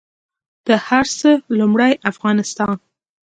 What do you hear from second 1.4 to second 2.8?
لومړۍ افغانستان